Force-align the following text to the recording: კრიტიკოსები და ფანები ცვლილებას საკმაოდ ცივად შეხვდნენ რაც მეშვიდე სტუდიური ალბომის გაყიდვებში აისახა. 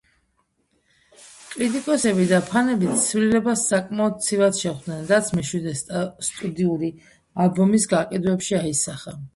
კრიტიკოსები 1.55 2.25
და 2.31 2.39
ფანები 2.47 2.95
ცვლილებას 3.03 3.67
საკმაოდ 3.75 4.19
ცივად 4.29 4.59
შეხვდნენ 4.63 5.07
რაც 5.13 5.33
მეშვიდე 5.41 5.79
სტუდიური 5.85 6.95
ალბომის 7.47 7.89
გაყიდვებში 7.97 8.61
აისახა. 8.67 9.21